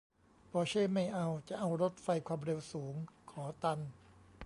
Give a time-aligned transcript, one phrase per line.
[0.51, 2.93] ปอร์เช่ไม่เอา จะเอารถไฟความเร็วสูง
[3.31, 3.79] ขอตัน